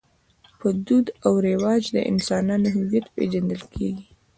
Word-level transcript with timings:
په 0.59 0.67
دود 0.85 1.05
او 1.25 1.33
رواج 1.49 1.83
د 1.95 1.97
انسانانو 2.11 2.67
هویت 2.75 3.05
پېژندل 3.15 3.61
کېږي. 3.73 4.05